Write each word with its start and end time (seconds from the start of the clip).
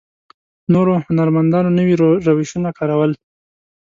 نورو 0.73 0.93
هنرمندانو 1.05 1.69
نوي 1.77 1.93
روشونه 2.27 2.69
کارول. 2.77 3.11